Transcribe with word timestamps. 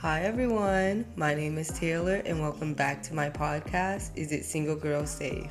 Hi 0.00 0.22
everyone, 0.22 1.04
my 1.14 1.32
name 1.32 1.58
is 1.58 1.68
Taylor 1.68 2.22
and 2.26 2.40
welcome 2.40 2.74
back 2.74 3.02
to 3.04 3.14
my 3.14 3.30
podcast, 3.30 4.10
Is 4.16 4.32
It 4.32 4.44
Single 4.44 4.74
Girl 4.74 5.06
Safe? 5.06 5.50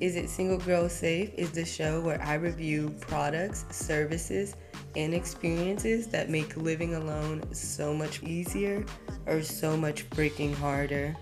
Is 0.00 0.16
It 0.16 0.30
Single 0.30 0.58
Girl 0.58 0.88
Safe 0.88 1.32
is 1.34 1.50
the 1.52 1.64
show 1.64 2.00
where 2.00 2.20
I 2.22 2.34
review 2.34 2.94
products, 3.00 3.66
services, 3.70 4.56
and 4.96 5.12
experiences 5.12 6.06
that 6.06 6.30
make 6.30 6.56
living 6.56 6.94
alone 6.94 7.42
so 7.52 7.92
much 7.92 8.22
easier 8.22 8.84
or 9.26 9.42
so 9.42 9.76
much 9.76 10.08
freaking 10.10 10.54
harder. 10.54 11.14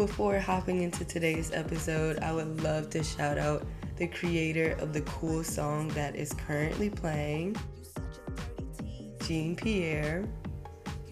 Before 0.00 0.38
hopping 0.38 0.80
into 0.80 1.04
today's 1.04 1.52
episode, 1.52 2.20
I 2.20 2.32
would 2.32 2.62
love 2.62 2.88
to 2.88 3.04
shout 3.04 3.36
out 3.36 3.66
the 3.98 4.06
creator 4.06 4.74
of 4.80 4.94
the 4.94 5.02
cool 5.02 5.44
song 5.44 5.88
that 5.88 6.16
is 6.16 6.32
currently 6.32 6.88
playing, 6.88 7.54
Jean 9.20 9.54
Pierre. 9.54 10.24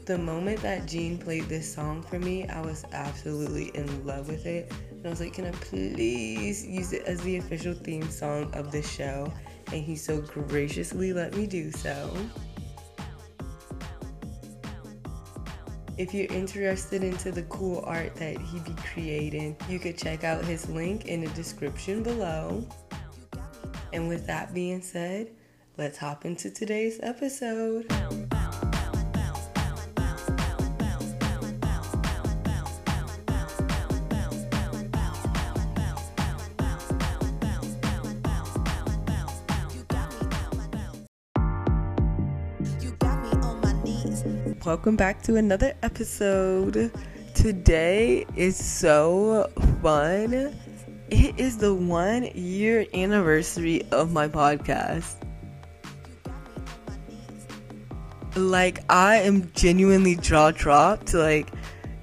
The 0.07 0.17
moment 0.17 0.62
that 0.62 0.87
Jean 0.87 1.19
played 1.19 1.51
this 1.51 1.71
song 1.71 2.01
for 2.01 2.19
me, 2.19 2.48
I 2.48 2.62
was 2.62 2.87
absolutely 2.93 3.73
in 3.75 4.07
love 4.07 4.27
with 4.27 4.47
it. 4.47 4.73
And 4.91 5.05
I 5.05 5.11
was 5.11 5.20
like, 5.20 5.34
can 5.34 5.45
I 5.45 5.51
please 5.51 6.67
use 6.67 6.95
it 6.95 7.03
as 7.03 7.20
the 7.20 7.37
official 7.37 7.75
theme 7.75 8.09
song 8.09 8.51
of 8.55 8.73
the 8.73 8.81
show? 8.81 9.31
And 9.70 9.84
he 9.84 9.97
so 9.97 10.23
graciously 10.23 11.12
let 11.12 11.37
me 11.37 11.47
do 11.47 11.70
so. 11.73 12.11
If 15.98 16.15
you're 16.15 16.33
interested 16.33 17.02
into 17.02 17.33
the 17.33 17.43
cool 17.43 17.83
art 17.84 18.15
that 18.16 18.39
he 18.39 18.61
be 18.61 18.73
creating, 18.93 19.56
you 19.69 19.80
could 19.80 19.98
check 19.98 20.23
out 20.23 20.45
his 20.45 20.69
link 20.69 21.06
in 21.06 21.23
the 21.23 21.30
description 21.30 22.05
below. 22.05 22.65
And 23.93 24.06
with 24.06 24.25
that 24.29 24.55
being 24.55 24.80
said, 24.80 25.33
let's 25.77 25.98
hop 25.98 26.25
into 26.25 26.53
today's 26.53 27.00
episode. 27.03 27.92
Welcome 44.69 44.97
back 44.97 45.22
to 45.22 45.36
another 45.36 45.72
episode. 45.83 46.92
Today 47.34 48.27
is 48.36 48.55
so 48.55 49.50
fun. 49.80 50.55
It 51.08 51.41
is 51.41 51.56
the 51.56 51.72
one 51.72 52.24
year 52.34 52.84
anniversary 52.92 53.80
of 53.92 54.12
my 54.12 54.28
podcast. 54.28 55.14
Like, 58.36 58.80
I 58.91 59.16
am 59.16 59.50
genuinely 59.52 60.16
jaw 60.16 60.50
dropped. 60.50 61.14
Like, 61.14 61.48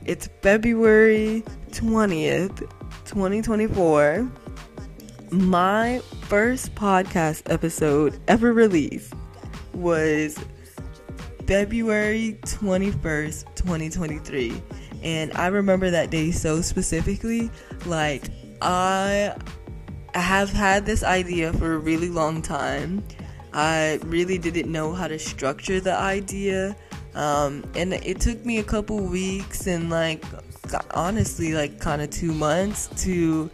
it's 0.03 0.27
February 0.41 1.43
20th, 1.69 2.67
2024. 3.05 4.27
My 5.29 6.01
first 6.21 6.73
podcast 6.73 7.43
episode 7.45 8.19
ever 8.27 8.51
released 8.51 9.13
was 9.75 10.39
February 11.47 12.37
21st, 12.43 13.55
2023. 13.55 14.61
And 15.03 15.31
I 15.33 15.47
remember 15.47 15.89
that 15.91 16.09
day 16.09 16.31
so 16.31 16.61
specifically. 16.61 17.51
Like, 17.85 18.23
I 18.61 19.35
have 20.13 20.49
had 20.49 20.85
this 20.85 21.03
idea 21.03 21.53
for 21.53 21.73
a 21.73 21.77
really 21.77 22.09
long 22.09 22.41
time. 22.41 23.03
I 23.53 23.99
really 24.05 24.37
didn't 24.37 24.71
know 24.71 24.93
how 24.93 25.07
to 25.07 25.19
structure 25.19 25.79
the 25.79 25.95
idea. 25.95 26.75
Um, 27.13 27.63
and 27.75 27.93
it 27.93 28.19
took 28.19 28.45
me 28.45 28.57
a 28.57 28.63
couple 28.63 28.99
weeks 28.99 29.67
and, 29.67 29.89
like, 29.89 30.23
honestly, 30.91 31.53
like, 31.53 31.79
kind 31.79 32.01
of 32.01 32.09
two 32.09 32.33
months 32.33 32.89
to 33.03 33.49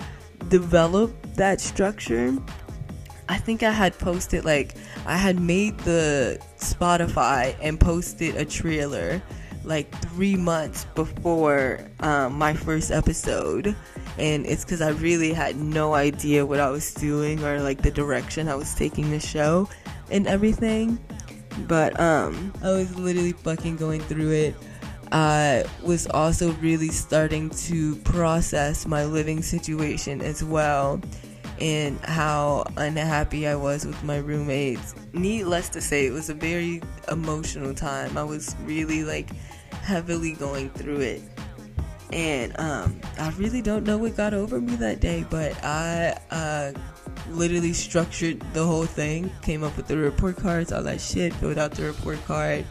develop 0.47 1.11
that 1.35 1.61
structure. 1.61 2.37
I 3.29 3.37
think 3.37 3.63
I 3.63 3.71
had 3.71 3.97
posted 3.97 4.43
like 4.43 4.75
I 5.05 5.15
had 5.15 5.39
made 5.39 5.77
the 5.79 6.41
Spotify 6.61 7.55
and 7.61 7.79
posted 7.79 8.35
a 8.35 8.45
trailer 8.45 9.21
like 9.63 9.91
three 10.09 10.35
months 10.35 10.85
before 10.95 11.79
um, 11.99 12.33
my 12.33 12.53
first 12.53 12.91
episode, 12.91 13.75
and 14.17 14.45
it's 14.45 14.63
because 14.65 14.81
I 14.81 14.89
really 14.89 15.33
had 15.33 15.55
no 15.55 15.93
idea 15.93 16.45
what 16.45 16.59
I 16.59 16.69
was 16.69 16.93
doing 16.93 17.43
or 17.43 17.61
like 17.61 17.81
the 17.81 17.91
direction 17.91 18.47
I 18.47 18.55
was 18.55 18.73
taking 18.73 19.11
the 19.11 19.19
show 19.19 19.69
and 20.09 20.27
everything. 20.27 20.99
But 21.67 21.99
um, 21.99 22.53
I 22.63 22.71
was 22.71 22.97
literally 22.97 23.33
fucking 23.33 23.75
going 23.77 24.01
through 24.01 24.31
it. 24.31 24.55
I 25.11 25.65
was 25.83 26.07
also 26.07 26.53
really 26.53 26.87
starting 26.87 27.49
to 27.49 27.97
process 27.97 28.87
my 28.87 29.03
living 29.03 29.41
situation 29.41 30.21
as 30.21 30.43
well 30.43 31.01
and 31.61 31.99
how 31.99 32.65
unhappy 32.75 33.47
I 33.47 33.53
was 33.53 33.85
with 33.85 34.03
my 34.03 34.17
roommates. 34.17 34.95
Needless 35.13 35.69
to 35.69 35.81
say, 35.81 36.07
it 36.07 36.11
was 36.11 36.31
a 36.31 36.33
very 36.33 36.81
emotional 37.11 37.75
time. 37.75 38.17
I 38.17 38.23
was 38.23 38.55
really 38.63 39.03
like 39.03 39.29
heavily 39.71 40.33
going 40.33 40.71
through 40.71 41.01
it. 41.01 41.21
And 42.11 42.59
um, 42.59 42.99
I 43.19 43.29
really 43.37 43.61
don't 43.61 43.85
know 43.85 43.97
what 43.97 44.17
got 44.17 44.33
over 44.33 44.59
me 44.59 44.75
that 44.77 45.01
day, 45.01 45.23
but 45.29 45.53
I 45.63 46.17
uh, 46.31 46.71
literally 47.29 47.73
structured 47.73 48.41
the 48.53 48.65
whole 48.65 48.87
thing, 48.87 49.31
came 49.43 49.63
up 49.63 49.77
with 49.77 49.87
the 49.87 49.97
report 49.97 50.37
cards, 50.37 50.73
all 50.73 50.81
that 50.83 50.99
shit, 50.99 51.31
filled 51.35 51.59
out 51.59 51.71
the 51.73 51.83
report 51.83 52.19
card, 52.25 52.65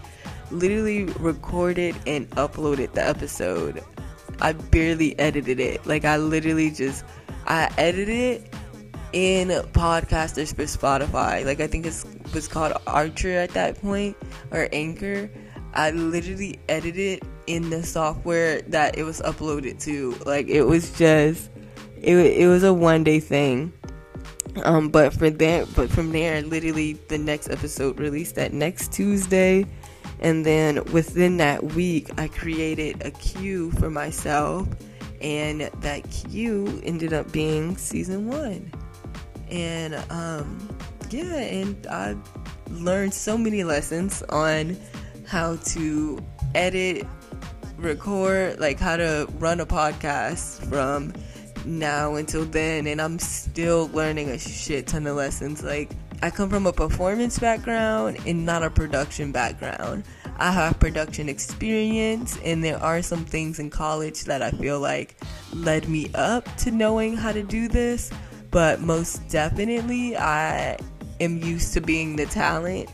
literally 0.50 1.04
recorded 1.04 1.94
and 2.08 2.28
uploaded 2.30 2.92
the 2.92 3.06
episode. 3.06 3.82
I 4.40 4.52
barely 4.52 5.16
edited 5.18 5.60
it. 5.60 5.86
Like, 5.86 6.04
I 6.04 6.16
literally 6.16 6.70
just, 6.70 7.04
I 7.46 7.72
edited 7.78 8.08
it 8.08 8.54
in 9.12 9.48
podcasters 9.72 10.54
for 10.54 10.62
Spotify. 10.62 11.44
Like 11.44 11.60
I 11.60 11.66
think 11.66 11.87
it 11.87 12.04
was 12.34 12.48
called 12.48 12.72
Archer 12.87 13.32
at 13.32 13.50
that 13.50 13.81
point 13.81 14.16
or 14.50 14.69
Anchor. 14.72 15.31
I 15.72 15.91
literally 15.91 16.59
edited 16.69 17.22
in 17.47 17.71
the 17.71 17.82
software 17.82 18.62
that 18.62 18.98
it 18.98 19.04
was 19.04 19.21
uploaded 19.21 19.81
to. 19.82 20.16
Like 20.26 20.48
it 20.48 20.62
was 20.62 20.91
just 20.93 21.50
it 22.00 22.16
it 22.16 22.48
was 22.48 22.62
a 22.62 22.72
one 22.72 23.04
day 23.04 23.21
thing. 23.21 23.72
Um, 24.65 24.88
but 24.88 25.12
for 25.12 25.31
that, 25.31 25.69
but 25.77 25.91
from 25.91 26.10
there, 26.10 26.42
literally 26.42 26.94
the 27.09 27.19
next 27.19 27.50
episode 27.50 28.00
released 28.00 28.34
that 28.34 28.53
next 28.53 28.92
Tuesday, 28.92 29.65
and 30.19 30.44
then 30.44 30.82
within 30.92 31.37
that 31.37 31.62
week, 31.62 32.10
I 32.19 32.27
created 32.27 33.06
a 33.06 33.12
queue 33.12 33.71
for 33.72 33.91
myself, 33.91 34.66
and 35.21 35.60
that 35.60 36.10
queue 36.10 36.81
ended 36.82 37.12
up 37.12 37.31
being 37.31 37.77
season 37.77 38.27
one 38.27 38.72
and 39.50 39.94
um, 40.10 40.68
yeah, 41.10 41.36
and 41.36 41.86
I 41.86 42.16
learned 42.70 43.14
so 43.14 43.36
many 43.36 43.64
lessons 43.64 44.22
on 44.30 44.76
how 45.26 45.56
to 45.56 46.18
edit, 46.54 47.06
record, 47.76 48.60
like 48.60 48.78
how 48.78 48.96
to 48.96 49.28
run 49.38 49.60
a 49.60 49.66
podcast 49.66 50.68
from 50.68 51.12
now 51.64 52.14
until 52.14 52.44
then, 52.44 52.86
and 52.86 53.00
I'm 53.00 53.18
still 53.18 53.90
learning 53.92 54.30
a 54.30 54.38
shit 54.38 54.86
ton 54.86 55.06
of 55.06 55.16
lessons. 55.16 55.62
Like, 55.62 55.90
I 56.22 56.30
come 56.30 56.50
from 56.50 56.66
a 56.66 56.72
performance 56.72 57.38
background 57.38 58.18
and 58.26 58.44
not 58.44 58.62
a 58.62 58.70
production 58.70 59.32
background. 59.32 60.04
I 60.38 60.52
have 60.52 60.78
production 60.80 61.28
experience, 61.28 62.38
and 62.44 62.64
there 62.64 62.82
are 62.82 63.02
some 63.02 63.24
things 63.24 63.58
in 63.58 63.68
college 63.68 64.24
that 64.24 64.42
I 64.42 64.50
feel 64.52 64.80
like 64.80 65.16
led 65.52 65.88
me 65.88 66.10
up 66.14 66.44
to 66.58 66.70
knowing 66.70 67.16
how 67.16 67.32
to 67.32 67.42
do 67.42 67.68
this 67.68 68.10
but 68.50 68.80
most 68.80 69.28
definitely 69.28 70.16
I 70.16 70.78
am 71.20 71.38
used 71.38 71.72
to 71.74 71.80
being 71.80 72.16
the 72.16 72.26
talent 72.26 72.91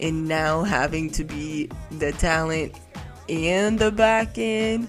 and 0.00 0.26
now 0.26 0.62
having 0.62 1.10
to 1.10 1.24
be 1.24 1.70
the 1.90 2.12
talent 2.12 2.74
and 3.28 3.78
the 3.78 3.90
back 3.90 4.38
end. 4.38 4.88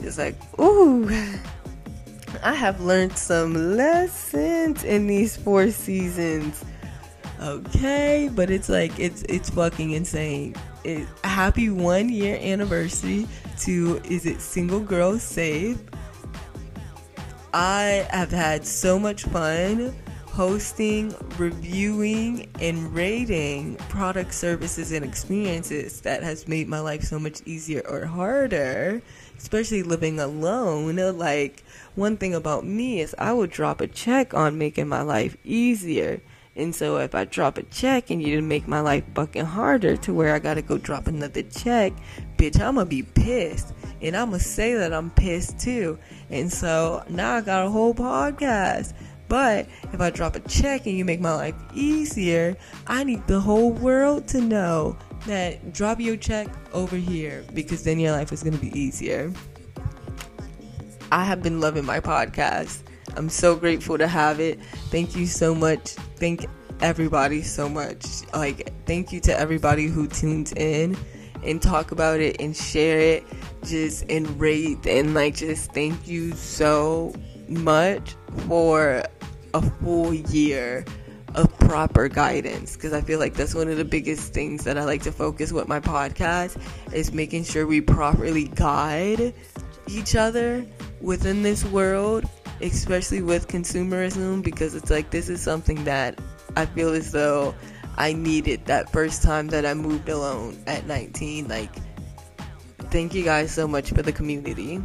It's 0.00 0.18
like, 0.18 0.36
ooh, 0.58 1.08
I 2.42 2.54
have 2.54 2.80
learned 2.80 3.16
some 3.16 3.76
lessons 3.76 4.84
in 4.84 5.06
these 5.06 5.36
four 5.36 5.70
seasons. 5.70 6.64
Okay, 7.40 8.30
but 8.32 8.50
it's 8.50 8.68
like 8.68 8.98
it's 8.98 9.22
it's 9.22 9.50
fucking 9.50 9.90
insane. 9.90 10.54
It, 10.84 11.06
happy 11.24 11.70
one 11.70 12.08
year 12.08 12.38
anniversary 12.40 13.26
to 13.60 14.00
is 14.04 14.26
it 14.26 14.40
single 14.40 14.80
girl 14.80 15.18
safe 15.18 15.78
I 17.54 18.06
have 18.10 18.30
had 18.30 18.66
so 18.66 18.98
much 18.98 19.24
fun 19.24 19.94
hosting, 20.26 21.14
reviewing, 21.36 22.48
and 22.58 22.94
rating 22.94 23.76
product 23.90 24.32
services, 24.32 24.90
and 24.90 25.04
experiences 25.04 26.00
that 26.00 26.22
has 26.22 26.48
made 26.48 26.66
my 26.66 26.80
life 26.80 27.02
so 27.02 27.18
much 27.18 27.42
easier 27.44 27.82
or 27.86 28.06
harder, 28.06 29.02
especially 29.36 29.82
living 29.82 30.18
alone. 30.18 30.96
Like, 31.18 31.62
one 31.94 32.16
thing 32.16 32.34
about 32.34 32.64
me 32.64 33.00
is 33.00 33.14
I 33.18 33.34
would 33.34 33.50
drop 33.50 33.82
a 33.82 33.86
check 33.86 34.32
on 34.32 34.56
making 34.56 34.88
my 34.88 35.02
life 35.02 35.36
easier. 35.44 36.22
And 36.56 36.74
so 36.74 36.96
if 36.96 37.14
I 37.14 37.26
drop 37.26 37.58
a 37.58 37.62
check 37.64 38.10
and 38.10 38.22
you 38.22 38.28
didn't 38.28 38.48
make 38.48 38.66
my 38.66 38.80
life 38.80 39.04
fucking 39.14 39.44
harder 39.44 39.98
to 39.98 40.14
where 40.14 40.34
I 40.34 40.38
gotta 40.38 40.62
go 40.62 40.78
drop 40.78 41.06
another 41.06 41.42
check, 41.42 41.92
bitch, 42.38 42.58
I'ma 42.58 42.84
be 42.84 43.02
pissed. 43.02 43.74
And 44.02 44.16
I'ma 44.16 44.38
say 44.38 44.74
that 44.74 44.92
I'm 44.92 45.10
pissed 45.10 45.58
too. 45.60 45.98
And 46.28 46.52
so 46.52 47.04
now 47.08 47.36
I 47.36 47.40
got 47.40 47.66
a 47.66 47.70
whole 47.70 47.94
podcast. 47.94 48.94
But 49.28 49.66
if 49.92 50.00
I 50.00 50.10
drop 50.10 50.36
a 50.36 50.40
check 50.40 50.86
and 50.86 50.98
you 50.98 51.04
make 51.04 51.20
my 51.20 51.34
life 51.34 51.54
easier, 51.72 52.56
I 52.86 53.04
need 53.04 53.26
the 53.26 53.40
whole 53.40 53.72
world 53.72 54.28
to 54.28 54.40
know 54.40 54.98
that 55.26 55.72
drop 55.72 56.00
your 56.00 56.16
check 56.16 56.48
over 56.74 56.96
here 56.96 57.44
because 57.54 57.82
then 57.84 57.98
your 57.98 58.12
life 58.12 58.32
is 58.32 58.42
gonna 58.42 58.58
be 58.58 58.78
easier. 58.78 59.32
I 61.10 61.24
have 61.24 61.42
been 61.42 61.60
loving 61.60 61.86
my 61.86 62.00
podcast. 62.00 62.82
I'm 63.16 63.28
so 63.28 63.54
grateful 63.54 63.98
to 63.98 64.06
have 64.06 64.40
it. 64.40 64.60
Thank 64.90 65.14
you 65.16 65.26
so 65.26 65.54
much. 65.54 65.90
Thank 66.16 66.46
everybody 66.80 67.42
so 67.42 67.68
much. 67.68 68.04
Like, 68.34 68.72
thank 68.86 69.12
you 69.12 69.20
to 69.20 69.38
everybody 69.38 69.86
who 69.86 70.08
tunes 70.08 70.52
in 70.52 70.96
and 71.44 71.60
talk 71.60 71.92
about 71.92 72.20
it 72.20 72.40
and 72.40 72.56
share 72.56 72.98
it. 72.98 73.24
Just 73.64 74.04
and 74.10 74.40
rate 74.40 74.86
and 74.86 75.14
like, 75.14 75.36
just 75.36 75.72
thank 75.72 76.08
you 76.08 76.32
so 76.32 77.14
much 77.48 78.16
for 78.48 79.02
a 79.54 79.62
full 79.62 80.12
year 80.12 80.84
of 81.34 81.58
proper 81.60 82.08
guidance 82.08 82.76
because 82.76 82.92
I 82.92 83.00
feel 83.00 83.18
like 83.18 83.34
that's 83.34 83.54
one 83.54 83.68
of 83.68 83.76
the 83.76 83.84
biggest 83.84 84.34
things 84.34 84.64
that 84.64 84.76
I 84.76 84.84
like 84.84 85.02
to 85.02 85.12
focus 85.12 85.52
with 85.52 85.68
my 85.68 85.80
podcast 85.80 86.60
is 86.92 87.12
making 87.12 87.44
sure 87.44 87.66
we 87.66 87.80
properly 87.80 88.48
guide 88.48 89.32
each 89.86 90.14
other 90.16 90.66
within 91.00 91.42
this 91.42 91.64
world 91.64 92.28
especially 92.62 93.22
with 93.22 93.48
consumerism, 93.48 94.42
because 94.42 94.74
it's 94.74 94.90
like 94.90 95.10
this 95.10 95.28
is 95.28 95.40
something 95.40 95.82
that 95.84 96.18
I 96.56 96.66
feel 96.66 96.90
as 96.94 97.12
though 97.12 97.54
I 97.96 98.12
needed 98.12 98.66
that 98.66 98.90
first 98.90 99.22
time 99.22 99.48
that 99.48 99.64
I 99.66 99.74
moved 99.74 100.08
alone 100.08 100.62
at 100.66 100.86
19. 100.86 101.48
Like, 101.48 101.70
thank 102.90 103.14
you 103.14 103.24
guys 103.24 103.52
so 103.52 103.68
much 103.68 103.90
for 103.90 104.02
the 104.02 104.12
community. 104.12 104.82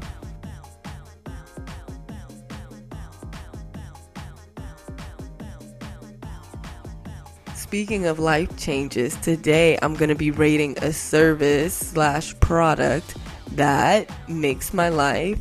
Speaking 7.55 8.05
of 8.05 8.17
life 8.19 8.55
changes, 8.57 9.15
today 9.17 9.77
I'm 9.81 9.93
going 9.93 10.09
to 10.09 10.15
be 10.15 10.31
rating 10.31 10.77
a 10.81 10.93
service 10.93 11.73
slash 11.73 12.39
product 12.39 13.17
that 13.51 14.09
makes 14.29 14.73
my 14.73 14.87
life 14.89 15.39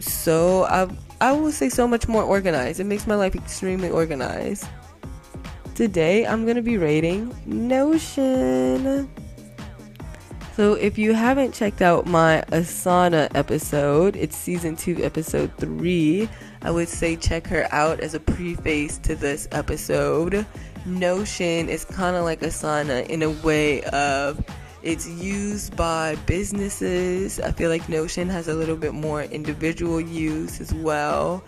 so 0.00 0.64
I've 0.64 0.96
I 1.20 1.32
will 1.32 1.50
say 1.50 1.68
so 1.68 1.88
much 1.88 2.06
more 2.06 2.22
organized. 2.22 2.78
It 2.78 2.84
makes 2.84 3.06
my 3.06 3.16
life 3.16 3.34
extremely 3.34 3.90
organized. 3.90 4.68
Today, 5.78 6.26
I'm 6.26 6.42
going 6.42 6.56
to 6.56 6.62
be 6.62 6.76
rating 6.76 7.32
Notion. 7.46 9.08
So, 10.56 10.74
if 10.74 10.98
you 10.98 11.14
haven't 11.14 11.54
checked 11.54 11.82
out 11.82 12.04
my 12.04 12.42
Asana 12.48 13.28
episode, 13.36 14.16
it's 14.16 14.36
season 14.36 14.74
2, 14.74 15.04
episode 15.04 15.52
3. 15.58 16.28
I 16.62 16.72
would 16.72 16.88
say 16.88 17.14
check 17.14 17.46
her 17.46 17.68
out 17.70 18.00
as 18.00 18.14
a 18.14 18.18
preface 18.18 18.98
to 18.98 19.14
this 19.14 19.46
episode. 19.52 20.44
Notion 20.84 21.68
is 21.68 21.84
kind 21.84 22.16
of 22.16 22.24
like 22.24 22.40
Asana 22.40 23.06
in 23.06 23.22
a 23.22 23.30
way 23.30 23.84
of 23.84 24.44
it's 24.82 25.08
used 25.08 25.76
by 25.76 26.16
businesses. 26.26 27.38
I 27.38 27.52
feel 27.52 27.70
like 27.70 27.88
Notion 27.88 28.28
has 28.30 28.48
a 28.48 28.54
little 28.54 28.76
bit 28.76 28.94
more 28.94 29.22
individual 29.22 30.00
use 30.00 30.60
as 30.60 30.74
well 30.74 31.44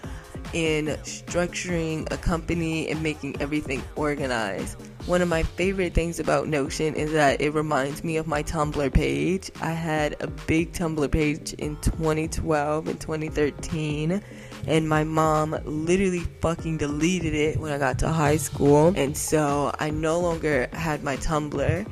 in 0.53 0.87
structuring 1.03 2.11
a 2.13 2.17
company 2.17 2.89
and 2.91 3.03
making 3.03 3.41
everything 3.41 3.83
organized. 3.97 4.77
One 5.07 5.23
of 5.23 5.29
my 5.29 5.43
favorite 5.43 5.95
things 5.95 6.21
about 6.21 6.49
Notion 6.49 6.95
is 6.95 7.13
that 7.13 7.41
it 7.41 7.51
reminds 7.51 8.05
me 8.05 8.17
of 8.17 8.27
my 8.27 8.43
Tumblr 8.43 8.93
page. 8.93 9.51
I 9.61 9.73
had 9.73 10.17
a 10.21 10.27
big 10.27 10.73
Tumblr 10.73 11.11
page 11.11 11.53
in 11.55 11.77
2012 11.81 12.89
and 12.89 13.01
2013 13.01 14.23
and 14.67 14.89
my 14.89 15.05
mom 15.05 15.59
literally 15.65 16.21
fucking 16.41 16.77
deleted 16.77 17.35
it 17.35 17.57
when 17.59 17.73
I 17.73 17.79
got 17.79 17.99
to 18.01 18.09
high 18.09 18.37
school. 18.37 18.93
And 18.97 19.17
so 19.17 19.75
I 19.79 19.91
no 19.91 20.21
longer 20.21 20.69
had 20.73 21.03
my 21.03 21.17
Tumblr 21.17 21.87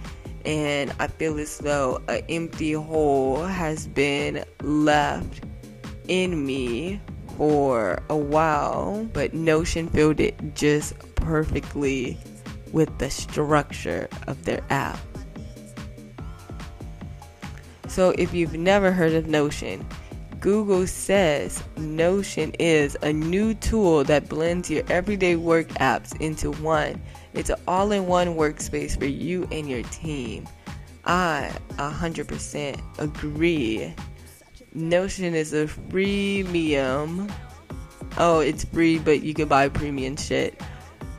and 0.44 0.92
I 0.98 1.06
feel 1.08 1.38
as 1.38 1.58
though 1.58 2.02
an 2.08 2.22
empty 2.28 2.72
hole 2.72 3.44
has 3.44 3.86
been 3.86 4.44
left 4.62 5.44
in 6.08 6.46
me 6.46 7.00
for 7.38 8.02
a 8.10 8.16
while, 8.16 9.08
but 9.14 9.32
Notion 9.32 9.88
filled 9.88 10.20
it 10.20 10.54
just 10.54 10.98
perfectly 11.14 12.18
with 12.72 12.98
the 12.98 13.08
structure 13.08 14.08
of 14.26 14.44
their 14.44 14.60
app. 14.68 14.98
So, 17.88 18.10
if 18.18 18.34
you've 18.34 18.54
never 18.54 18.92
heard 18.92 19.14
of 19.14 19.26
Notion, 19.26 19.86
Google 20.40 20.86
says 20.86 21.64
Notion 21.78 22.52
is 22.58 22.98
a 23.00 23.12
new 23.12 23.54
tool 23.54 24.04
that 24.04 24.28
blends 24.28 24.68
your 24.68 24.84
everyday 24.90 25.36
work 25.36 25.68
apps 25.78 26.20
into 26.20 26.50
one 26.52 27.00
it's 27.34 27.50
an 27.50 27.60
all 27.68 27.92
in 27.92 28.06
one 28.06 28.34
workspace 28.34 28.98
for 28.98 29.06
you 29.06 29.46
and 29.52 29.68
your 29.68 29.82
team. 29.84 30.48
I 31.04 31.52
100% 31.76 32.80
agree. 32.98 33.94
Notion 34.74 35.34
is 35.34 35.52
a 35.52 35.66
freemium. 35.66 37.30
Oh, 38.18 38.40
it's 38.40 38.64
free, 38.64 38.98
but 38.98 39.22
you 39.22 39.34
can 39.34 39.48
buy 39.48 39.68
premium 39.68 40.16
shit. 40.16 40.60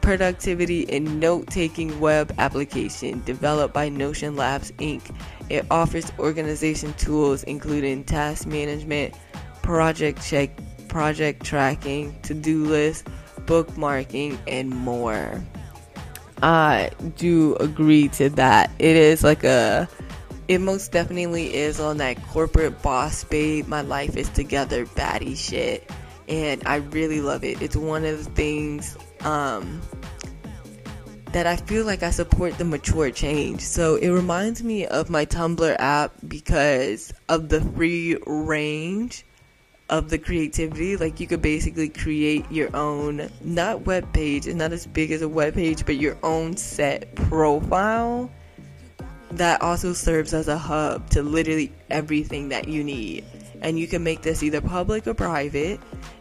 Productivity 0.02 0.90
and 0.92 1.20
note 1.20 1.48
taking 1.48 2.00
web 2.00 2.34
application 2.38 3.22
developed 3.26 3.74
by 3.74 3.90
Notion 3.90 4.36
Labs 4.36 4.72
Inc. 4.74 5.16
It 5.50 5.66
offers 5.72 6.12
organization 6.20 6.94
tools 6.94 7.44
including 7.44 8.04
task 8.04 8.48
management, 8.48 9.16
project 9.62 10.24
check, 10.24 10.52
project 10.88 11.46
tracking, 11.46 12.20
to 12.24 12.34
do 12.34 12.66
list, 12.66 13.08
bookmarking, 13.42 14.38
and 14.48 14.70
more. 14.70 15.44
I 16.42 16.92
do 17.18 17.56
agree 17.56 18.08
to 18.10 18.30
that. 18.32 18.72
It 18.80 18.96
is 18.96 19.24
like 19.24 19.44
a 19.44 19.90
it 20.50 20.60
most 20.60 20.92
definitely 20.92 21.54
is 21.54 21.80
on 21.80 21.98
that 21.98 22.22
corporate 22.30 22.82
boss 22.82 23.24
babe, 23.24 23.68
my 23.68 23.82
life 23.82 24.18
is 24.18 24.28
together 24.30 24.88
baddie 24.88 25.38
shit. 25.38 25.88
And 26.28 26.64
I 26.66 26.78
really 26.78 27.22
love 27.22 27.44
it. 27.44 27.62
It's 27.62 27.76
one 27.76 28.04
of 28.04 28.26
the 28.26 28.32
things 28.32 28.98
um, 29.22 29.80
that 31.34 31.46
I 31.46 31.56
feel 31.56 31.86
like 31.86 32.02
I 32.02 32.10
support 32.10 32.58
the 32.58 32.66
mature 32.66 33.12
change. 33.12 33.62
So 33.62 33.98
it 33.98 34.10
reminds 34.10 34.64
me 34.64 34.88
of 34.88 35.12
my 35.12 35.24
Tumblr 35.24 35.76
app 35.78 36.14
because 36.28 37.14
of 37.30 37.50
the 37.50 37.62
free 37.62 38.18
range 38.26 39.26
of 39.88 40.10
the 40.10 40.18
creativity. 40.18 40.98
Like 40.98 41.20
you 41.20 41.28
could 41.28 41.44
basically 41.44 41.90
create 41.90 42.52
your 42.52 42.76
own 42.76 43.30
not 43.42 43.86
web 43.86 44.12
page, 44.14 44.48
it's 44.48 44.56
not 44.56 44.72
as 44.72 44.88
big 44.88 45.12
as 45.12 45.22
a 45.22 45.30
web 45.30 45.54
page, 45.54 45.86
but 45.86 45.98
your 45.98 46.18
own 46.24 46.58
set 46.58 47.14
profile 47.14 48.32
that 49.32 49.62
also 49.62 49.94
serves 49.94 50.34
as 50.34 50.48
a 50.48 50.58
hub 50.58 51.10
to 51.12 51.24
literally 51.24 51.72
everything 51.90 52.50
that 52.50 52.68
you 52.68 52.84
need. 52.84 53.26
And 53.62 53.78
you 53.78 53.88
can 53.88 54.04
make 54.04 54.22
this 54.22 54.42
either 54.42 54.62
public 54.62 55.08
or 55.08 55.14
private. 55.14 55.80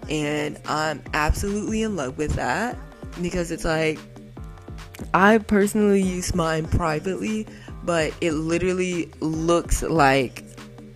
And 0.09 0.61
I'm 0.67 1.03
absolutely 1.15 1.83
in 1.83 1.97
love 1.97 2.19
with 2.19 2.35
that 2.35 2.77
because 3.21 3.51
it's 3.51 3.65
like 3.65 3.99
I 5.15 5.39
personally 5.39 6.03
use 6.03 6.35
mine 6.35 6.67
privately, 6.67 7.47
but 7.85 8.13
it 8.21 8.33
literally 8.33 9.11
looks 9.21 9.83
like 9.83 10.45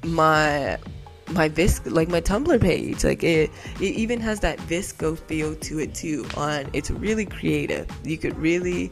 my 0.05 0.79
my 1.31 1.49
VSCO, 1.49 1.93
like 1.93 2.09
my 2.09 2.21
Tumblr 2.21 2.61
page. 2.61 3.05
Like 3.05 3.23
it, 3.23 3.51
it 3.81 3.95
even 3.95 4.21
has 4.21 4.41
that 4.41 4.59
VSCO 4.59 5.19
feel 5.19 5.55
to 5.57 5.79
it 5.79 5.95
too. 5.95 6.27
On 6.37 6.69
it's 6.73 6.91
really 6.91 7.25
creative. 7.25 7.89
You 8.05 8.19
could 8.19 8.37
really 8.37 8.91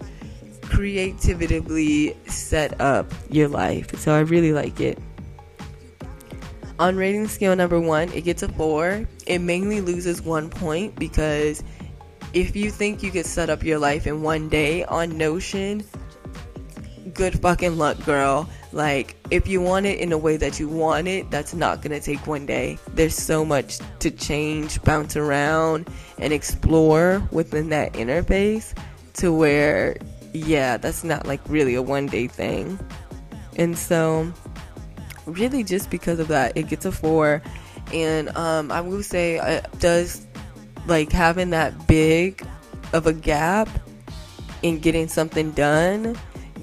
creatively 0.71 2.17
set 2.27 2.81
up 2.81 3.13
your 3.29 3.49
life. 3.49 3.95
So 3.99 4.15
I 4.15 4.21
really 4.21 4.53
like 4.53 4.81
it. 4.81 4.99
On 6.79 6.97
rating 6.97 7.29
scale 7.29 7.55
number 7.55 7.79
one, 7.79 8.11
it 8.13 8.23
gets 8.23 8.43
a 8.43 8.49
four. 8.49 9.07
It 9.27 9.41
mainly 9.41 9.83
loses 9.83 10.23
one 10.23 10.49
point 10.49 10.97
because 10.97 11.63
if 12.33 12.57
you 12.57 12.71
think 12.71 13.03
you 13.03 13.11
could 13.11 13.27
set 13.27 13.51
up 13.51 13.63
your 13.63 13.79
life 13.79 14.07
in 14.07 14.23
one 14.23 14.49
day 14.49 14.85
on 14.85 15.19
Notion, 15.19 15.85
good 17.13 17.39
fucking 17.41 17.77
luck, 17.77 18.03
girl. 18.05 18.49
Like, 18.73 19.17
if 19.31 19.49
you 19.49 19.61
want 19.61 19.85
it 19.87 19.99
in 19.99 20.13
a 20.13 20.19
way 20.19 20.37
that 20.37 20.61
you 20.61 20.69
want 20.69 21.09
it, 21.09 21.31
that's 21.31 21.53
not 21.53 21.83
gonna 21.83 22.01
take 22.01 22.27
one 22.27 22.47
day. 22.47 22.79
There's 22.95 23.17
so 23.17 23.45
much 23.45 23.79
to 23.99 24.11
change, 24.11 24.81
bounce 24.83 25.17
around, 25.17 25.91
and 26.19 26.33
explore 26.33 27.23
within 27.33 27.69
that 27.71 27.93
interface 27.95 28.73
to 29.15 29.35
where, 29.35 29.97
yeah, 30.33 30.77
that's 30.77 31.05
not 31.05 31.27
like 31.27 31.41
really 31.49 31.75
a 31.75 31.83
one 31.83 32.07
day 32.07 32.27
thing. 32.27 32.79
And 33.57 33.77
so, 33.77 34.33
really, 35.27 35.65
just 35.65 35.91
because 35.91 36.19
of 36.19 36.29
that, 36.29 36.57
it 36.57 36.69
gets 36.69 36.87
a 36.87 36.93
four. 36.93 37.43
And 37.93 38.29
um, 38.37 38.71
I 38.71 38.81
will 38.81 39.03
say, 39.03 39.39
it 39.39 39.67
does 39.81 40.27
like 40.87 41.13
having 41.13 41.51
that 41.51 41.87
big 41.87 42.47
of 42.93 43.07
a 43.07 43.13
gap 43.13 43.69
in 44.63 44.79
getting 44.79 45.09
something 45.09 45.51
done 45.53 46.17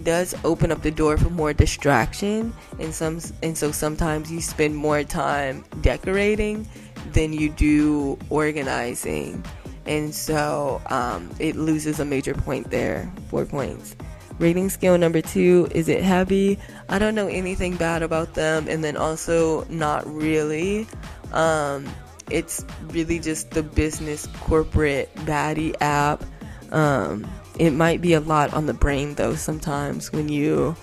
does 0.03 0.35
open 0.43 0.71
up 0.71 0.81
the 0.83 0.91
door 0.91 1.17
for 1.17 1.29
more 1.29 1.53
distraction 1.53 2.53
and 2.79 2.93
some 2.93 3.19
and 3.41 3.57
so 3.57 3.71
sometimes 3.71 4.31
you 4.31 4.39
spend 4.41 4.75
more 4.75 5.03
time 5.03 5.63
decorating 5.81 6.67
than 7.13 7.33
you 7.33 7.49
do 7.49 8.17
organizing 8.29 9.43
and 9.87 10.13
so 10.13 10.81
um, 10.87 11.29
it 11.39 11.55
loses 11.55 11.99
a 11.99 12.05
major 12.05 12.33
point 12.33 12.69
there 12.69 13.11
four 13.29 13.45
points. 13.45 13.95
Rating 14.39 14.69
scale 14.69 14.97
number 14.97 15.21
two 15.21 15.67
is 15.71 15.89
it 15.89 16.03
heavy? 16.03 16.59
I 16.89 16.99
don't 16.99 17.15
know 17.15 17.27
anything 17.27 17.75
bad 17.75 18.03
about 18.03 18.35
them. 18.35 18.67
And 18.67 18.83
then 18.83 18.95
also 18.95 19.65
not 19.65 20.05
really. 20.05 20.87
Um, 21.31 21.87
it's 22.29 22.63
really 22.87 23.19
just 23.19 23.51
the 23.51 23.63
business 23.63 24.27
corporate 24.41 25.13
baddie 25.15 25.75
app. 25.81 26.23
Um, 26.71 27.25
it 27.57 27.71
might 27.71 28.01
be 28.01 28.13
a 28.13 28.19
lot 28.19 28.53
on 28.53 28.67
the 28.67 28.73
brain 28.73 29.15
though 29.15 29.33
sometimes 29.33 30.11
when 30.11 30.29
you 30.29 30.75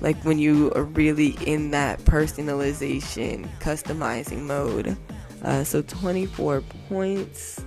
like 0.00 0.16
when 0.24 0.38
you 0.38 0.72
are 0.74 0.84
really 0.84 1.36
in 1.46 1.70
that 1.72 2.00
personalization 2.00 3.46
customizing 3.58 4.42
mode. 4.42 4.96
Uh, 5.42 5.64
so 5.64 5.82
24 5.82 6.62
points 6.88 7.62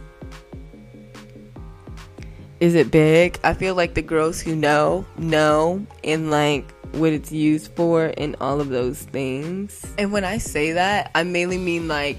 is 2.65 2.73
it 2.73 2.89
big? 2.89 3.39
I 3.43 3.53
feel 3.53 3.75
like 3.75 3.93
the 3.93 4.01
girls 4.01 4.41
who 4.41 4.55
know 4.55 5.05
know 5.19 5.85
and 6.03 6.31
like 6.31 6.71
what 6.95 7.13
it's 7.13 7.31
used 7.31 7.71
for 7.75 8.11
and 8.17 8.35
all 8.41 8.59
of 8.59 8.69
those 8.69 9.03
things. 9.03 9.85
And 9.99 10.11
when 10.11 10.23
i 10.23 10.39
say 10.39 10.71
that 10.71 11.11
i 11.13 11.21
mainly 11.23 11.59
mean 11.59 11.87
like 11.87 12.17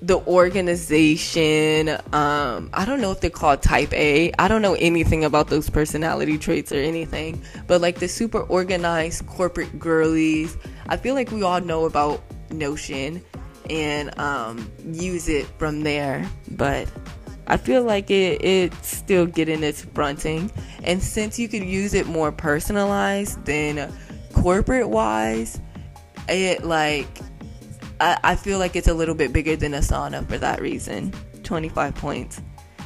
the 0.00 0.16
organization 0.20 1.90
um 2.14 2.70
i 2.72 2.86
don't 2.86 3.02
know 3.02 3.12
if 3.12 3.20
they're 3.20 3.28
called 3.28 3.60
type 3.60 3.92
a. 3.92 4.32
I 4.38 4.48
don't 4.48 4.62
know 4.62 4.76
anything 4.76 5.24
about 5.24 5.48
those 5.48 5.68
personality 5.68 6.38
traits 6.38 6.72
or 6.72 6.76
anything 6.78 7.42
but 7.66 7.82
like 7.82 7.98
the 7.98 8.08
super 8.08 8.40
organized 8.40 9.26
corporate 9.26 9.78
girlies 9.78 10.56
i 10.88 10.96
feel 10.96 11.14
like 11.14 11.30
we 11.30 11.42
all 11.42 11.60
know 11.60 11.84
about 11.84 12.22
notion 12.50 13.22
and 13.68 14.18
um 14.18 14.72
use 14.86 15.28
it 15.28 15.46
from 15.58 15.82
there 15.82 16.26
but 16.52 16.88
i 17.50 17.56
feel 17.56 17.82
like 17.82 18.10
it 18.10 18.42
it's 18.42 18.88
still 18.88 19.26
getting 19.26 19.62
its 19.62 19.84
fronting 19.84 20.50
and 20.84 21.02
since 21.02 21.38
you 21.38 21.48
could 21.48 21.64
use 21.64 21.94
it 21.94 22.06
more 22.06 22.32
personalized 22.32 23.44
than 23.44 23.92
corporate 24.32 24.88
wise 24.88 25.60
it 26.28 26.64
like 26.64 27.08
I, 28.00 28.18
I 28.24 28.36
feel 28.36 28.58
like 28.58 28.76
it's 28.76 28.88
a 28.88 28.94
little 28.94 29.14
bit 29.14 29.32
bigger 29.32 29.56
than 29.56 29.72
Asana 29.72 30.26
for 30.26 30.38
that 30.38 30.60
reason. 30.60 31.12
25 31.42 31.94
points. 31.94 32.40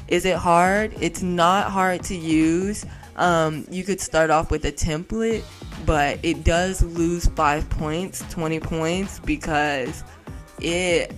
Is 0.09 0.25
it 0.25 0.37
hard? 0.37 0.94
It's 1.00 1.23
not 1.23 1.71
hard 1.71 2.02
to 2.04 2.16
use. 2.16 2.85
Um, 3.16 3.64
you 3.71 3.85
could 3.85 4.00
start 4.00 4.30
off 4.30 4.50
with 4.50 4.64
a 4.64 4.73
template, 4.73 5.44
but 5.87 6.18
it 6.23 6.44
does 6.44 6.83
lose 6.83 7.26
five 7.28 7.68
points, 7.71 8.25
20 8.30 8.61
points, 8.61 9.21
because 9.21 10.02
it 10.61 11.14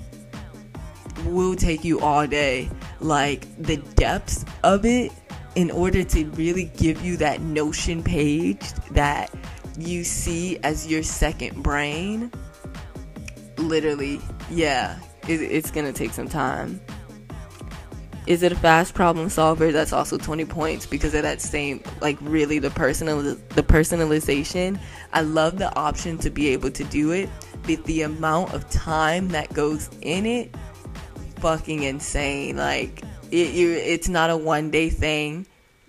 will 1.24 1.56
take 1.56 1.84
you 1.84 2.00
all 2.00 2.26
day. 2.26 2.68
Like 3.00 3.46
the 3.62 3.76
depths 3.76 4.44
of 4.62 4.84
it, 4.84 5.12
in 5.54 5.70
order 5.70 6.04
to 6.04 6.24
really 6.30 6.70
give 6.76 7.02
you 7.02 7.16
that 7.18 7.40
Notion 7.40 8.02
page 8.02 8.72
that 8.90 9.32
you 9.78 10.04
see 10.04 10.58
as 10.58 10.86
your 10.86 11.02
second 11.02 11.62
brain 11.62 12.30
literally, 13.58 14.20
yeah, 14.50 14.98
it, 15.28 15.40
it's 15.40 15.70
gonna 15.70 15.92
take 15.92 16.12
some 16.12 16.28
time. 16.28 16.80
Is 18.26 18.42
it 18.42 18.50
a 18.50 18.56
fast 18.56 18.92
problem 18.94 19.28
solver? 19.28 19.70
That's 19.70 19.92
also 19.92 20.18
20 20.18 20.44
points 20.46 20.84
because 20.84 21.14
of 21.14 21.22
that 21.22 21.40
same, 21.40 21.80
like, 22.00 22.18
really 22.20 22.58
the 22.58 22.70
personal, 22.70 23.22
the 23.22 23.62
personalization. 23.62 24.80
I 25.12 25.20
love 25.20 25.58
the 25.58 25.72
option 25.76 26.18
to 26.18 26.30
be 26.30 26.48
able 26.48 26.72
to 26.72 26.82
do 26.84 27.12
it, 27.12 27.30
but 27.62 27.84
the 27.84 28.02
amount 28.02 28.52
of 28.52 28.68
time 28.68 29.28
that 29.28 29.52
goes 29.52 29.90
in 30.02 30.26
it, 30.26 30.52
fucking 31.38 31.82
insane. 31.82 32.56
Like, 32.56 33.02
it, 33.30 33.54
you, 33.54 33.72
it's 33.72 34.08
not 34.08 34.30
a 34.30 34.36
one 34.36 34.70
day 34.70 34.90
thing. 34.90 35.46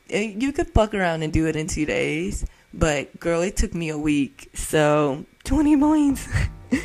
It, 0.10 0.42
you 0.42 0.51
could 0.51 0.70
fuck 0.70 0.94
around 0.94 1.24
and 1.24 1.34
do 1.34 1.48
it 1.48 1.56
in 1.56 1.68
two 1.68 1.86
days, 1.86 2.46
but 2.74 3.20
girl, 3.20 3.42
it 3.42 3.58
took 3.58 3.74
me 3.74 3.89
a 3.89 3.98
week. 3.98 4.50
So 4.54 5.25
20 5.44 5.77
points. 5.77 6.27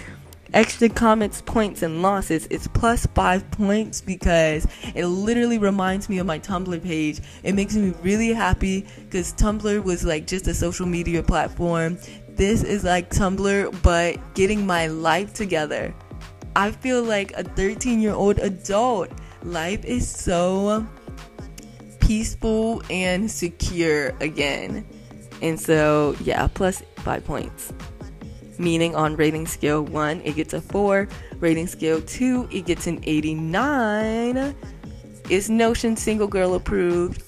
extra 0.54 0.88
comments, 0.88 1.42
points, 1.42 1.82
and 1.82 2.02
losses, 2.02 2.46
it's 2.50 2.66
plus 2.68 3.06
five 3.06 3.48
points 3.50 4.00
because 4.00 4.66
it 4.94 5.06
literally 5.06 5.58
reminds 5.58 6.08
me 6.08 6.18
of 6.18 6.26
my 6.26 6.38
Tumblr 6.38 6.82
page. 6.82 7.20
It 7.42 7.54
makes 7.54 7.74
me 7.74 7.94
really 8.02 8.32
happy 8.32 8.86
because 9.00 9.32
Tumblr 9.34 9.82
was 9.84 10.04
like 10.04 10.26
just 10.26 10.46
a 10.48 10.54
social 10.54 10.86
media 10.86 11.22
platform. 11.22 11.98
This 12.28 12.62
is 12.62 12.84
like 12.84 13.10
Tumblr, 13.10 13.82
but 13.82 14.34
getting 14.34 14.66
my 14.66 14.86
life 14.86 15.32
together. 15.34 15.94
I 16.54 16.70
feel 16.70 17.02
like 17.02 17.32
a 17.32 17.44
13 17.44 18.00
year 18.00 18.12
old 18.12 18.38
adult. 18.38 19.10
Life 19.42 19.84
is 19.84 20.08
so 20.08 20.86
peaceful 22.00 22.82
and 22.90 23.30
secure 23.30 24.08
again. 24.20 24.86
And 25.40 25.58
so, 25.58 26.14
yeah, 26.22 26.46
plus 26.46 26.82
five 26.96 27.24
points. 27.24 27.72
Meaning 28.58 28.94
on 28.94 29.16
rating 29.16 29.46
scale 29.46 29.82
1 29.82 30.20
it 30.24 30.36
gets 30.36 30.52
a 30.52 30.60
4 30.60 31.08
rating 31.40 31.66
scale 31.66 32.00
2 32.02 32.48
it 32.52 32.66
gets 32.66 32.86
an 32.86 33.00
89 33.02 34.54
is 35.30 35.48
notion 35.48 35.96
single 35.96 36.28
girl 36.28 36.54
approved? 36.54 37.22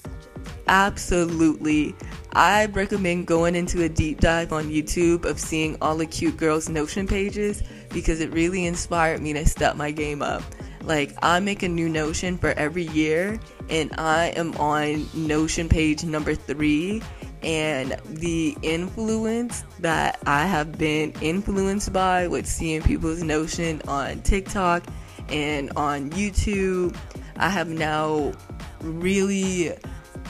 Absolutely 0.67 1.95
i 2.35 2.65
recommend 2.67 3.25
going 3.25 3.55
into 3.55 3.83
a 3.83 3.89
deep 3.89 4.19
dive 4.19 4.51
on 4.51 4.65
youtube 4.65 5.25
of 5.25 5.39
seeing 5.39 5.77
all 5.81 5.95
the 5.95 6.05
cute 6.05 6.35
girls 6.35 6.67
notion 6.69 7.07
pages 7.07 7.63
because 7.89 8.19
it 8.19 8.31
really 8.33 8.65
inspired 8.65 9.21
me 9.21 9.31
to 9.31 9.45
step 9.47 9.75
my 9.77 9.89
game 9.89 10.21
up. 10.21 10.43
Like 10.83 11.13
i 11.23 11.39
make 11.39 11.63
a 11.63 11.69
new 11.69 11.89
notion 11.89 12.37
for 12.37 12.49
every 12.51 12.87
year 12.89 13.39
and 13.69 13.91
i 13.97 14.27
am 14.35 14.53
on 14.57 15.07
notion 15.13 15.69
page 15.69 16.03
number 16.03 16.35
three 16.35 17.01
and 17.41 17.95
the 18.05 18.57
influence 18.63 19.63
that 19.79 20.19
I 20.25 20.47
have 20.47 20.79
been 20.79 21.13
influenced 21.21 21.93
by 21.93 22.27
with 22.27 22.47
seeing 22.47 22.81
people's 22.81 23.21
notion 23.21 23.83
on 23.87 24.21
TikTok 24.21 24.83
and 25.29 25.71
on 25.75 26.09
YouTube, 26.09 26.97
I 27.37 27.49
have 27.49 27.67
now 27.67 28.33
really 28.81 29.73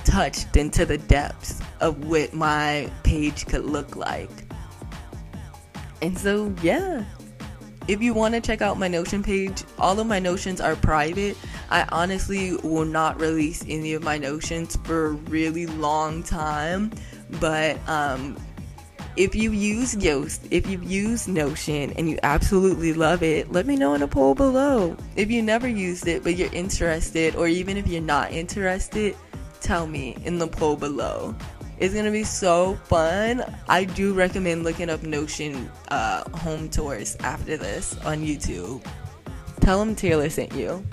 touched 0.04 0.58
into 0.58 0.86
the 0.86 0.98
depths 0.98 1.62
of 1.80 2.06
what 2.06 2.34
my 2.34 2.90
page 3.04 3.46
could 3.46 3.66
look 3.66 3.96
like. 3.96 4.30
And 6.02 6.18
so, 6.18 6.54
yeah, 6.62 7.06
if 7.88 8.02
you 8.02 8.14
want 8.14 8.34
to 8.34 8.42
check 8.42 8.62
out 8.62 8.80
my 8.80 8.88
Notion 8.88 9.22
page, 9.22 9.64
all 9.78 10.00
of 10.00 10.08
my 10.08 10.20
Notions 10.20 10.60
are 10.60 10.76
private. 10.76 11.38
I 11.70 11.86
honestly 11.90 12.56
will 12.58 12.86
not 12.86 13.20
release 13.20 13.64
any 13.68 13.94
of 13.94 14.04
my 14.04 14.18
Notions 14.18 14.76
for 14.84 15.08
a 15.08 15.12
really 15.12 15.68
long 15.68 16.24
time, 16.24 16.92
but 17.40 17.78
um, 17.88 18.38
if 19.18 19.36
you 19.36 19.52
use 19.52 19.96
Yoast, 19.96 20.48
if 20.52 20.68
you've 20.68 20.84
used 20.84 21.28
Notion 21.28 21.92
and 21.94 22.10
you 22.10 22.20
absolutely 22.24 22.94
love 22.94 23.24
it, 23.24 23.52
let 23.52 23.66
me 23.66 23.76
know 23.76 23.94
in 23.94 24.02
a 24.02 24.08
poll 24.08 24.36
below. 24.36 24.98
If 25.16 25.30
you 25.32 25.42
never 25.42 25.68
used 25.68 26.08
it 26.08 26.24
but 26.24 26.36
you're 26.36 26.54
interested, 26.54 27.36
or 27.36 27.48
even 27.48 27.78
if 27.78 27.88
you're 27.88 28.02
not 28.02 28.32
interested, 28.32 29.16
tell 29.62 29.88
me 29.88 30.18
in 30.26 30.40
the 30.40 30.48
poll 30.48 30.76
below. 30.76 31.36
It's 31.78 31.94
gonna 31.94 32.12
be 32.12 32.24
so 32.24 32.76
fun. 32.86 33.44
I 33.68 33.84
do 33.84 34.14
recommend 34.14 34.64
looking 34.64 34.90
up 34.90 35.04
Notion 35.04 35.70
uh, 35.90 36.30
home 36.38 36.70
tours 36.70 37.18
after 37.20 37.58
this 37.58 37.98
on 38.06 38.20
YouTube. 38.20 38.86
Tell 39.60 39.80
them 39.80 39.96
Taylor 39.96 40.30
sent 40.30 40.54
you. 40.54 40.86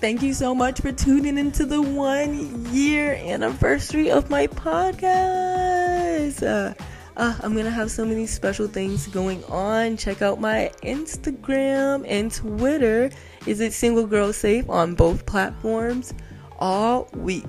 Thank 0.00 0.22
you 0.22 0.32
so 0.34 0.54
much 0.54 0.80
for 0.80 0.92
tuning 0.92 1.36
into 1.36 1.66
the 1.66 1.82
one 1.82 2.66
year 2.72 3.14
anniversary 3.14 4.10
of 4.10 4.30
my 4.30 4.46
podcast. 4.46 6.42
Uh, 6.42 6.74
uh, 7.16 7.34
I'm 7.42 7.56
gonna 7.56 7.70
have 7.70 7.90
so 7.90 8.04
many 8.04 8.26
special 8.26 8.68
things 8.68 9.06
going 9.08 9.42
on. 9.44 9.96
Check 9.96 10.22
out 10.22 10.40
my 10.40 10.70
Instagram 10.82 12.04
and 12.06 12.32
Twitter. 12.32 13.10
Is 13.46 13.60
it 13.60 13.72
Single 13.72 14.06
Girl 14.06 14.32
Safe 14.32 14.68
on 14.68 14.94
both 14.94 15.24
platforms 15.26 16.14
all 16.58 17.08
week? 17.14 17.44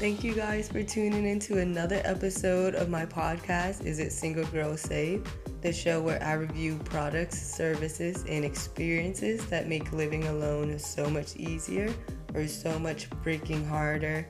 Thank 0.00 0.24
you 0.24 0.32
guys 0.32 0.66
for 0.66 0.82
tuning 0.82 1.26
in 1.26 1.38
to 1.40 1.58
another 1.58 2.00
episode 2.06 2.74
of 2.74 2.88
my 2.88 3.04
podcast, 3.04 3.84
Is 3.84 3.98
It 3.98 4.12
Single 4.12 4.46
Girl 4.46 4.74
Safe? 4.74 5.20
The 5.60 5.74
show 5.74 6.00
where 6.00 6.22
I 6.22 6.32
review 6.32 6.80
products, 6.86 7.38
services, 7.38 8.24
and 8.26 8.42
experiences 8.42 9.44
that 9.50 9.68
make 9.68 9.92
living 9.92 10.24
alone 10.28 10.78
so 10.78 11.10
much 11.10 11.36
easier 11.36 11.92
or 12.32 12.46
so 12.46 12.78
much 12.78 13.10
freaking 13.22 13.68
harder. 13.68 14.26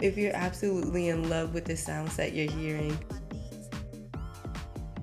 If 0.00 0.16
you're 0.16 0.34
absolutely 0.34 1.08
in 1.08 1.28
love 1.28 1.52
with 1.52 1.66
the 1.66 1.76
sounds 1.76 2.16
that 2.16 2.32
you're 2.32 2.50
hearing, 2.50 2.98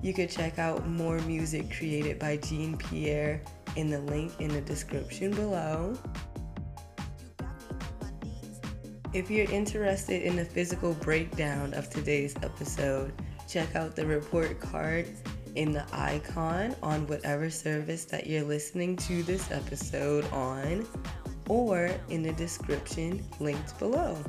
you 0.02 0.14
could 0.14 0.30
check 0.30 0.58
out 0.58 0.88
more 0.88 1.20
music 1.20 1.70
created 1.70 2.18
by 2.18 2.38
Jean 2.38 2.76
Pierre 2.76 3.40
in 3.76 3.88
the 3.88 4.00
link 4.00 4.32
in 4.40 4.48
the 4.48 4.62
description 4.62 5.30
below. 5.30 5.96
If 9.14 9.30
you're 9.30 9.50
interested 9.50 10.22
in 10.22 10.36
the 10.36 10.44
physical 10.44 10.92
breakdown 10.92 11.72
of 11.72 11.88
today's 11.88 12.36
episode, 12.42 13.14
check 13.48 13.74
out 13.74 13.96
the 13.96 14.04
report 14.04 14.60
card 14.60 15.08
in 15.54 15.72
the 15.72 15.86
icon 15.92 16.76
on 16.82 17.06
whatever 17.06 17.48
service 17.48 18.04
that 18.04 18.26
you're 18.26 18.44
listening 18.44 18.96
to 18.96 19.22
this 19.22 19.50
episode 19.50 20.30
on 20.30 20.86
or 21.48 21.90
in 22.10 22.22
the 22.22 22.32
description 22.34 23.24
linked 23.40 23.78
below. 23.78 24.22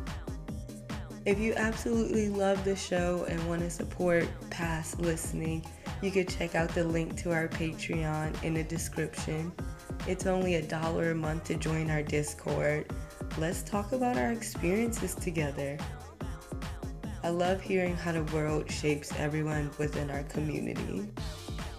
If 1.26 1.40
you 1.40 1.54
absolutely 1.56 2.30
love 2.30 2.64
the 2.64 2.78
show 2.78 3.26
and 3.28 3.50
want 3.50 3.62
to 3.64 3.70
support 3.70 4.30
past 4.50 5.02
listening, 5.02 5.66
you 6.02 6.10
can 6.10 6.26
check 6.26 6.56
out 6.56 6.70
the 6.70 6.86
link 6.86 7.18
to 7.18 7.34
our 7.34 7.50
Patreon 7.50 8.42
in 8.46 8.54
the 8.54 8.64
description. 8.64 9.52
It's 10.08 10.26
only 10.26 10.56
a 10.56 10.62
dollar 10.62 11.12
a 11.12 11.16
month 11.16 11.44
to 11.46 11.56
join 11.56 11.92
our 11.92 12.02
Discord. 12.02 12.90
Let's 13.40 13.64
talk 13.64 13.94
about 13.94 14.18
our 14.18 14.34
experiences 14.34 15.16
together. 15.16 15.78
I 17.24 17.30
love 17.30 17.62
hearing 17.62 17.96
how 17.96 18.12
the 18.12 18.24
world 18.36 18.70
shapes 18.70 19.14
everyone 19.18 19.72
within 19.78 20.12
our 20.12 20.24
community. 20.24 21.08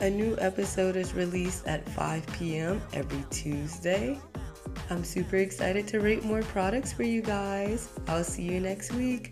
A 0.00 0.08
new 0.08 0.38
episode 0.40 0.96
is 0.96 1.12
released 1.12 1.66
at 1.66 1.86
5 1.90 2.26
p.m. 2.28 2.80
every 2.94 3.22
Tuesday. 3.28 4.18
I'm 4.88 5.04
super 5.04 5.36
excited 5.36 5.86
to 5.88 6.00
rate 6.00 6.24
more 6.24 6.40
products 6.44 6.94
for 6.94 7.02
you 7.02 7.20
guys. 7.20 7.90
I'll 8.08 8.24
see 8.24 8.44
you 8.44 8.58
next 8.58 8.94
week. 8.94 9.30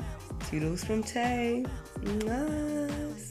Toodles 0.51 0.85
from 0.85 1.03
Tay. 1.03 1.65
Mwah. 2.03 3.28